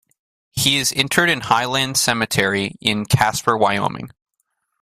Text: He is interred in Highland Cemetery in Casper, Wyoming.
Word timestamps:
He 0.49 0.77
is 0.77 0.91
interred 0.91 1.29
in 1.29 1.41
Highland 1.41 1.95
Cemetery 1.95 2.75
in 2.81 3.05
Casper, 3.05 3.55
Wyoming. 3.55 4.09